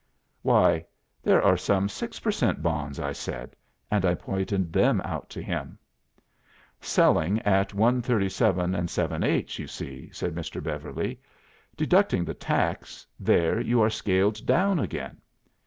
'""'Why, 0.41 0.87
there 1.21 1.43
are 1.43 1.55
some 1.55 1.87
six 1.87 2.19
per 2.19 2.31
cent 2.31 2.63
bonds!' 2.63 2.99
I 2.99 3.11
said; 3.11 3.55
and 3.91 4.03
I 4.03 4.15
pointed 4.15 4.73
them 4.73 4.99
out 5.01 5.29
to 5.29 5.43
him." 5.43 5.77
"'Selling 6.79 7.37
at 7.43 7.75
137 7.75 8.87
7 8.87 9.23
8, 9.23 9.59
you 9.59 9.67
see,' 9.67 10.09
said 10.11 10.33
Mr. 10.33 10.63
Beverly. 10.63 11.21
'Deducting 11.77 12.25
the 12.25 12.33
tax, 12.33 13.05
there 13.19 13.59
you 13.61 13.79
are 13.83 13.91
scaled 13.91 14.43
down 14.47 14.79
again. 14.79 15.21